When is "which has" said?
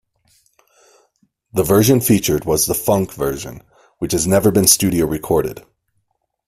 3.99-4.25